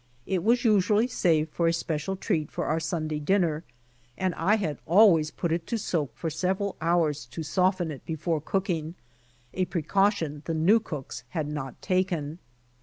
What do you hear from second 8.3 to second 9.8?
cooking, a